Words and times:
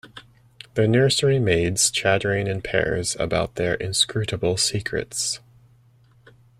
The 0.73 0.87
nursery-maids 0.87 1.91
chattering 1.91 2.47
in 2.47 2.63
pairs 2.63 3.15
about 3.19 3.53
their 3.53 3.75
inscrutable 3.75 4.57
secrets. 4.57 5.39